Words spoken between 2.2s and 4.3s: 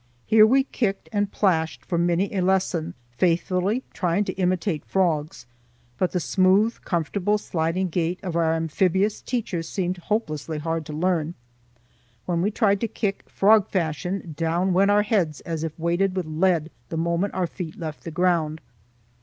a lesson, faithfully trying